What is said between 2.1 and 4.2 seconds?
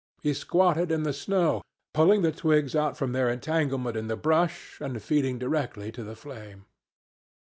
the twigs out from their entanglement in the